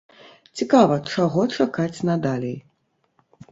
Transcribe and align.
Цікава, 0.61 0.95
чаго 1.11 1.45
чакаць 1.59 2.03
надалей. 2.11 2.59